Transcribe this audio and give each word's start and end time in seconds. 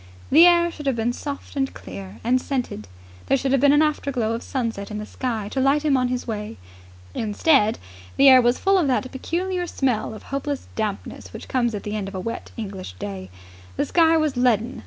The 0.31 0.47
air 0.47 0.71
should 0.71 0.87
have 0.87 0.95
been 0.95 1.13
soft 1.13 1.55
and 1.55 1.71
clear 1.75 2.19
and 2.23 2.41
scented: 2.41 2.87
there 3.27 3.37
should 3.37 3.51
have 3.51 3.61
been 3.61 3.71
an 3.71 3.83
afterglow 3.83 4.33
of 4.33 4.41
sunset 4.41 4.89
in 4.89 4.97
the 4.97 5.05
sky 5.05 5.47
to 5.51 5.59
light 5.59 5.85
him 5.85 5.95
on 5.95 6.07
his 6.07 6.25
way. 6.25 6.57
Instead, 7.13 7.77
the 8.17 8.27
air 8.27 8.41
was 8.41 8.57
full 8.57 8.79
of 8.79 8.87
that 8.87 9.11
peculiar 9.11 9.67
smell 9.67 10.15
of 10.15 10.23
hopeless 10.23 10.65
dampness 10.75 11.31
which 11.33 11.47
comes 11.47 11.75
at 11.75 11.83
the 11.83 11.95
end 11.95 12.07
of 12.07 12.15
a 12.15 12.19
wet 12.19 12.49
English 12.57 12.93
day. 12.93 13.29
The 13.75 13.85
sky 13.85 14.17
was 14.17 14.35
leaden. 14.35 14.79